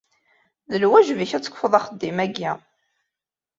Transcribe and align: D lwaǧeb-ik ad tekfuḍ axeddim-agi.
D 0.71 0.73
lwaǧeb-ik 0.81 1.31
ad 1.33 1.43
tekfuḍ 1.43 1.73
axeddim-agi. 1.79 2.51